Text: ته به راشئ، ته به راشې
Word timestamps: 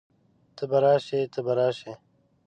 ته 0.55 0.63
به 0.69 0.77
راشئ، 0.83 1.21
ته 1.33 1.39
به 1.45 1.53
راشې 1.59 1.93